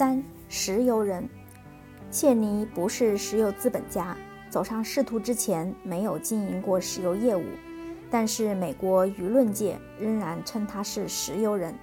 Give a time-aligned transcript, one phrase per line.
[0.00, 1.28] 三、石油人。
[2.10, 4.16] 切尼不是石油资本家，
[4.48, 7.44] 走上仕途之前没有经营过石油业务，
[8.10, 11.74] 但是美国舆论界仍然称他是石油人。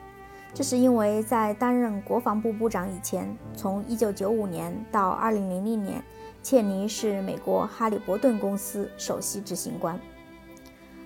[0.52, 6.04] 这是因为在担任国防部部长以前，从1995年到2000年，
[6.42, 10.00] 切尼是美国哈利伯顿公司首席执行官。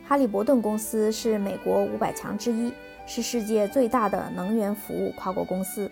[0.08, 2.72] 哈利伯顿公司是美国五百强之一，
[3.06, 5.92] 是世界最大的能源服务跨国公司，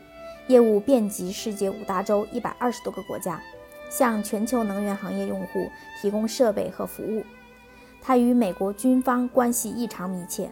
[0.50, 3.40] 业务遍及世界五大洲一百二十多个国家，
[3.88, 5.70] 向全球能源行业用户
[6.02, 7.24] 提供设备和服务。
[8.02, 10.52] 它与美国军方关系异常密切。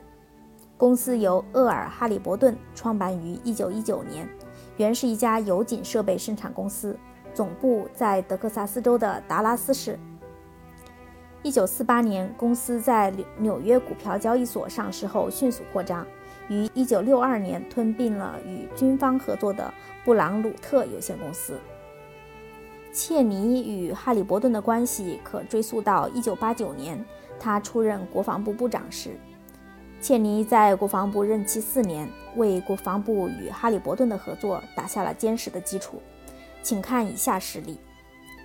[0.78, 4.30] 公司由厄尔·哈利伯顿创办于1919年，
[4.78, 6.96] 原是一家油井设备生产公司，
[7.34, 9.98] 总部在德克萨斯州的达拉斯市。
[11.42, 16.06] 1948年，公司在纽纽约股票交易所上市后迅速扩张，
[16.50, 21.60] 于1962年吞并了与军方合作的布朗鲁特有限公司。
[22.94, 27.06] 切尼与哈利伯顿的关系可追溯到1989年，
[27.40, 29.12] 他出任国防部部长时。
[30.00, 36.02] 切尼在国防部任期四年，为国防部与哈利伯顿的合作打下了坚实的基础。
[36.64, 37.80] 请看以下事例：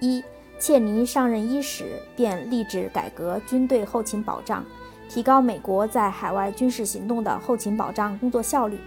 [0.00, 0.22] 一、
[0.58, 4.64] 切尼上任伊始便立志改革军队后勤保障，
[5.12, 8.80] 提高美国在海外军事行动的后勤保障工作效率。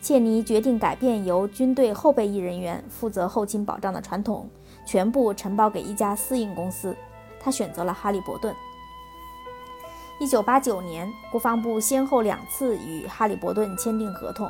[0.00, 4.48] 切尼决定改变由军队后备役人员负责后勤保障的传统，
[4.86, 6.96] 全部承包给一家私营公司。
[7.40, 8.54] 他选择了哈利伯顿。
[10.20, 14.48] 一九八九年，国防部先后两次与哈利伯顿签订合同，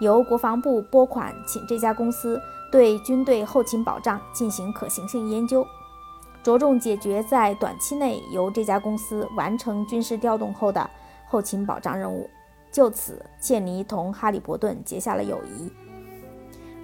[0.00, 5.64] 由国防部拨款请这家公司对军队后勤保障进行可行性研究，
[6.42, 10.90] 着重解决在短期内由这家公司完成军事调动后的
[11.28, 12.28] 后勤保障任务。
[12.70, 15.70] 就此，切尼同哈利伯顿结下了友谊。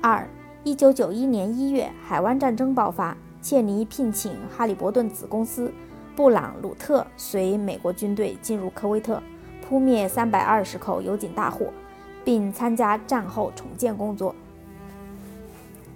[0.01, 0.29] 二，
[0.63, 5.73] 一九九一年一月，海湾战争爆发，切尼聘请哈利伯顿子公司。
[6.15, 9.23] 布朗鲁特随美国军队进入科威特，
[9.67, 11.73] 扑灭三百二十口油井大火，
[12.25, 14.35] 并参加战后重建工作。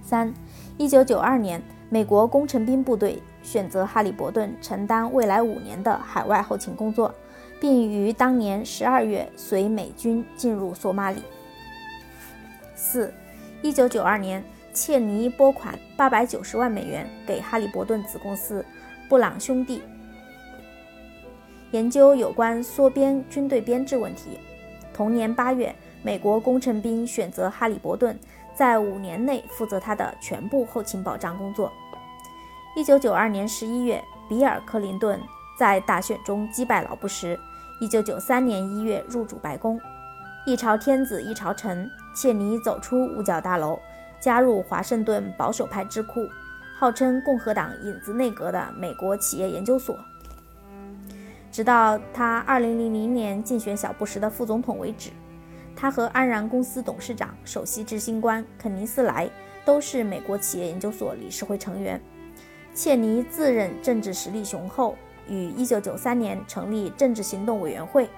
[0.03, 0.33] 三，
[0.79, 1.61] 一九九二年，
[1.91, 7.15] 美国工程兵部队选择哈利伯顿承担未来五年的海外后勤工作，
[7.61, 11.23] 并于当年十二月随美军进入索马里。
[12.75, 13.13] 四，
[13.63, 14.43] 一九九二年，
[14.73, 18.65] 切尼拨款八百九十万美元给哈利伯顿子公司
[19.09, 19.83] 布朗兄弟。
[21.71, 24.39] 研究有关缩编军队编制问题。
[24.93, 28.19] 同年八月，美国工程兵选择哈利伯顿，
[28.55, 31.73] 在五年内负责他的全部后勤保障工作。
[32.75, 35.21] 一九九二年十一月，比尔·克林顿
[35.59, 37.39] 在大选中击败老布什。
[37.79, 39.79] 一九九三年一月入主白宫。
[40.47, 43.79] 一朝天子一朝臣，切尼走出五角大楼，
[44.19, 46.27] 加入华盛顿保守派智库，
[46.79, 49.99] 号称共和党影子内阁的美国企业研究所。
[51.51, 55.11] 直到他2000年竞选小布什的副总统为止，
[55.77, 59.29] 他和安然公司董事长、首席执行官肯尼斯莱
[59.63, 62.01] 都是美国企业研究所理事会成员。
[62.75, 64.97] 切尼自认政治实力雄厚，
[65.29, 68.09] 于1993年成立政治行动委员会，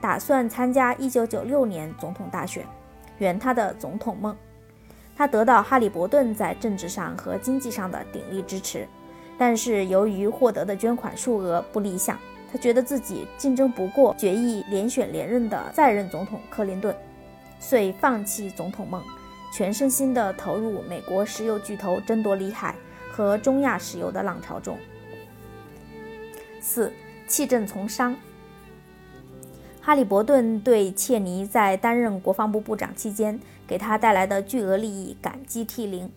[0.00, 2.66] 打算参加1996年总统大选，
[3.18, 4.36] 圆他的总统梦。
[5.16, 8.86] 他得到哈利伯顿在政治上和经济上的鼎力支持，
[9.38, 12.18] 但是由于获得的捐款数额不理想。
[12.52, 16.94] 他觉得自己竞争不过决议连选连任的在任总统克林顿，
[17.58, 19.02] 遂放弃总统梦，
[19.54, 22.76] 全身心地投入美国石油巨头争夺里海
[23.12, 24.76] 和中亚石油的浪潮中。
[26.60, 26.92] 四
[27.28, 28.16] 弃政从商。
[29.80, 36.08] 哈利伯顿对切尼在担任国防部部长期间给他带来的巨额利益感激涕零，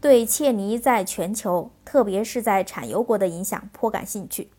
[0.00, 4.50] 对切尼在全球，特别是在产油国的影响颇感兴趣。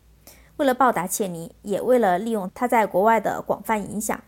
[0.56, 4.18] 为了报答切尼，也为了利用他在国外的广泛影响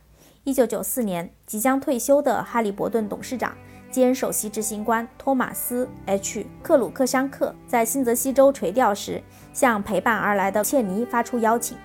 [0.45, 3.57] ，1994年，即将退休的哈利伯顿董事长
[3.97, 9.23] 兼首席执行官托马斯 ·H· 克鲁克山克在新泽西州垂钓时，
[9.55, 11.79] 向陪伴而来的切尼发出邀请，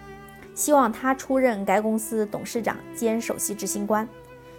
[0.53, 4.05] 希望他出任该公司董事长兼首席执行官。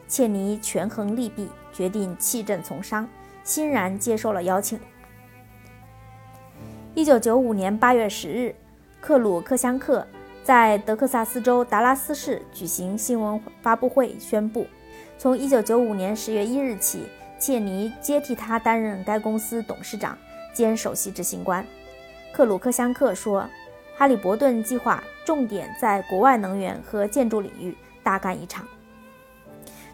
[0.09, 3.07] 切尼权衡利弊，决定弃政从商，
[3.45, 4.81] 欣然接受了邀请。
[6.95, 8.57] 1995年8月10日。
[8.99, 10.07] 克鲁克香克
[10.43, 14.67] 在德克萨斯州达拉斯市举行新闻发布会，宣布
[15.19, 17.03] 从1995年10月1日起，
[17.43, 20.17] 切尼接替他担任该公司董事长
[20.53, 21.67] 兼首席执行官。
[22.33, 23.45] 克鲁克香克说
[23.99, 28.65] ：“哈利伯顿计划重点在国外能源和建筑领域大干一场。”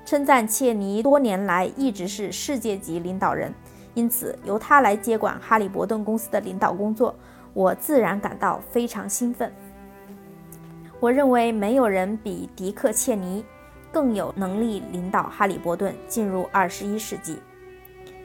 [0.04, 3.50] 称赞切尼多年来一直是世界级领导人，
[3.94, 7.14] 因此由他来接管哈利伯顿公司的领导工作，
[7.54, 9.50] 我自然感到非常兴奋。
[11.00, 13.42] 我认为没有人比迪克·切尼
[13.92, 17.38] 更有能力领导哈利伯顿进入二十一世纪。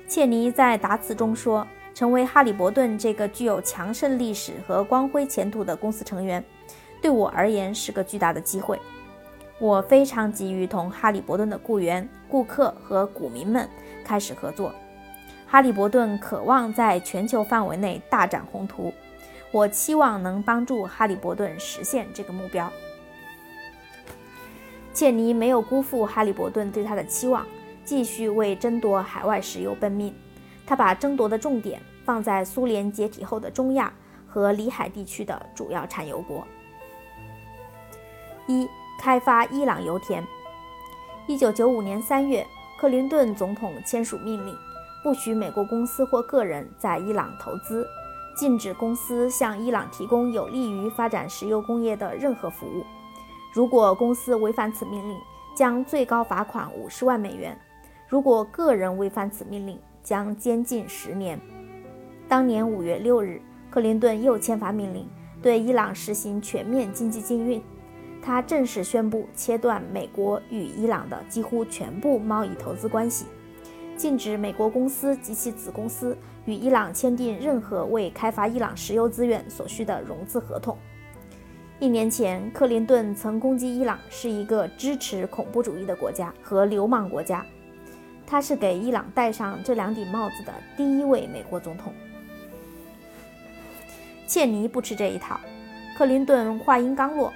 [0.07, 6.43] 切尼在答词中说：“成为哈利伯顿这个具有强盛历史和光辉前途的公司成员，
[7.01, 8.79] 对我而言是个巨大的机会。
[9.59, 13.67] 我非常急于同哈利伯顿的雇员、顾客和股民们
[14.03, 14.73] 开始合作。
[15.47, 18.93] 哈利伯顿渴望在全球范围内大展宏图。”
[19.53, 22.73] 我期望能帮助哈利伯顿实现这个目标。
[24.93, 27.45] 切尼没有辜负哈利伯顿对他的期望，
[27.83, 30.13] 继续为争夺海外石油奔命。
[30.65, 33.91] 他把争夺的重点放在苏联解体后的中亚
[34.27, 36.45] 和里海地区的主要产油国。
[38.47, 38.67] 一、
[38.99, 40.23] 开发伊朗油田。
[41.27, 42.45] 一九九五年三月，
[42.79, 44.55] 克林顿总统签署命令，
[45.03, 47.87] 不许美国公司或个人在伊朗投资。
[48.35, 52.83] 禁止公司向伊朗提供有利于发展石油工业的任何服务。
[53.53, 55.15] 如果公司违反此命令，
[55.55, 57.55] 将最高罚款五十万美元；
[58.07, 61.39] 如果个人违反此命令，将监禁十年。
[62.27, 63.39] 当年五月六日，
[63.69, 65.07] 克林顿又签发命令，
[65.39, 67.61] 对伊朗实行全面经济禁运。
[68.23, 73.27] 他正式宣布切断美国与伊朗的几乎全部贸易投资关系。
[73.95, 80.75] 禁止美国公司及其子公司与伊朗签订任何为开发伊朗石油资源所需的融资合同。
[81.83, 87.45] 一年前，克林顿曾攻击伊朗是一个支持恐怖主义的国家和流氓国家。
[88.25, 91.93] 他是给伊朗戴上这两顶帽子的第一位美国总统。
[94.25, 95.37] 切尼不吃这一套。
[95.97, 97.33] 克林顿话音刚落，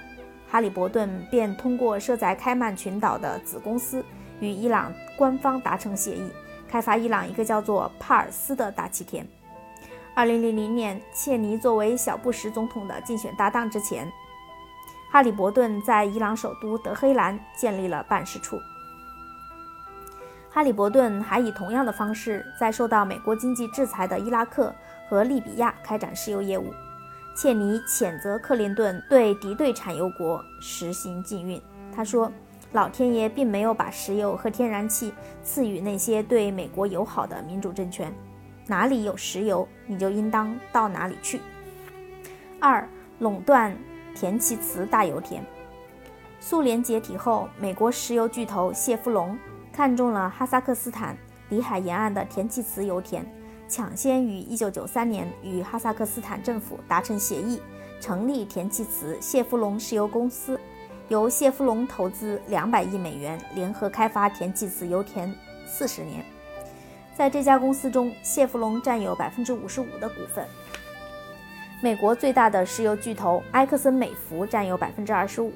[0.48, 4.02] 哈利伯顿便通过设在开曼群岛的子公司
[4.40, 6.22] 与伊朗官方达成协议。
[6.66, 9.28] 开发伊朗一个叫做帕尔斯的大气田。
[10.14, 14.10] 二零零零年，切尼作为小布什总统的竞选搭档之前，
[15.10, 18.60] 哈里伯顿在伊朗首都德黑兰建立了办事处。
[20.50, 24.74] 哈里伯顿还以同样的方式在受到美国经济制裁的伊拉克
[25.08, 26.72] 和利比亚开展石油业务。
[27.34, 31.60] 切尼谴责克林顿对敌对产油国实行禁运。
[31.94, 32.30] 他说。
[32.72, 35.10] 老天爷并没有把石油和天然气
[35.42, 38.12] 赐予那些对美国友好的民主政权，
[38.66, 41.40] 哪里有石油，你就应当到哪里去。
[42.60, 42.86] 二、
[43.20, 43.74] 垄断
[44.18, 45.44] 田契茨大油田。
[46.40, 49.38] 苏联解体后，美国石油巨头谢夫隆
[49.72, 51.16] 看中了哈萨克斯坦
[51.50, 53.24] 里海沿岸的田契茨油田，
[53.68, 57.62] 抢先于1993年与哈萨克斯坦政府达成协议，
[58.00, 60.58] 成立田契茨谢夫隆石油公司。
[61.06, 65.32] 由谢夫隆投资两百亿美元，联合开发田契茨油田
[65.64, 66.24] 四十年。
[67.16, 70.44] 在这家公司中，谢夫隆占有百分之五十五的股份。
[71.80, 75.52] 美国最大的石油巨头埃克森美孚占有百分之二十五，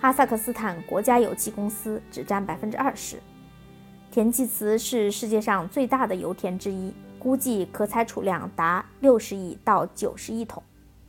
[0.00, 3.16] 哈萨克斯坦国家油气公司只占百分之二十。
[4.10, 10.60] 田契茨是世界上最大的油田之一，估计可采储量达六十亿到九十亿桶。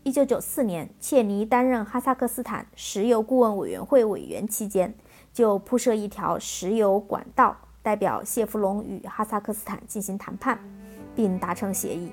[0.03, 4.94] 一九九四年，切尼担任哈萨克斯坦石油顾问委员会委员期间，
[5.33, 10.60] 就铺设一条石油管道，代表谢夫隆与哈萨克斯坦进行谈判，
[11.15, 12.12] 并达成协议。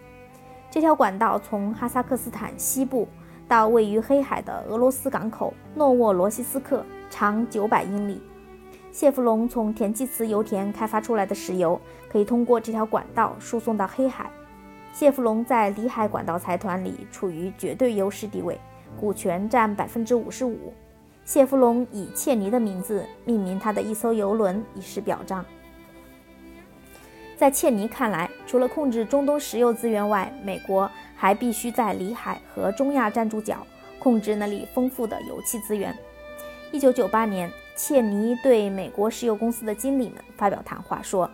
[0.70, 3.08] 这条管道从哈萨克斯坦西部
[3.48, 8.20] 到位于黑海的俄罗斯港口诺沃罗西斯克，长九百英里。
[8.92, 14.30] 谢夫隆从田忌茨油田开发出来的石油，可以通过这条管道输送到黑海。
[14.92, 18.60] 谢弗隆在里海管道财团里处于绝对优势地位，
[18.98, 20.72] 股权占百分之五十五。
[21.25, 25.44] 谢弗隆以切尼的名字命名他的一艘游轮，以示表彰。
[27.38, 33.64] 在切尼看来，除了控制中东石油资源外，美国还必须在里海和中亚站住脚，
[34.00, 35.97] 控制那里丰富的油气资源。
[36.73, 41.30] 一九九八年，切尼对美国石油公司的经理们发表谈话说。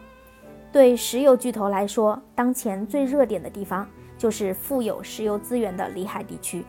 [0.70, 6.62] 对石油巨头来说，当前最热点的地方就是富有石油资源的里海地区。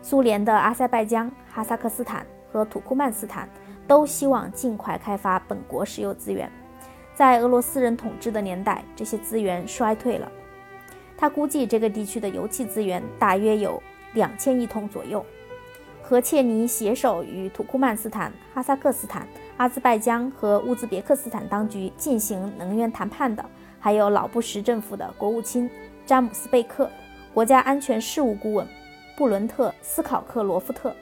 [0.00, 3.46] 苏联的阿塞拜疆、哈萨克斯坦和土库曼斯坦
[3.86, 6.50] 都希望尽快开发本国石油资源。
[7.14, 10.30] 在俄罗斯人统治的年代，这些资源衰退了。
[11.16, 13.82] 他估计这个地区的油气资源大约有
[14.14, 15.24] 两千亿桶左右。
[16.04, 19.26] 和切尼携手与土库曼斯坦、哈萨克斯坦。
[19.56, 23.44] 阿兹拜疆和乌兹别克斯坦当局进行能源谈判的，
[23.78, 25.70] 还有老布什政府的国务卿
[26.04, 26.90] 詹姆斯·贝克、
[27.32, 28.66] 国家安全事务顾问
[29.16, 30.92] 布伦特·斯考克罗夫特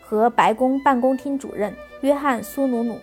[0.00, 2.96] 和白宫办公厅主任约翰·苏努努。